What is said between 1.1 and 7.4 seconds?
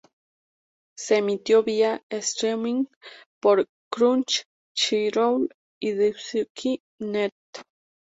emitió vía "streaming" por Crunchyroll y Daisuki.net.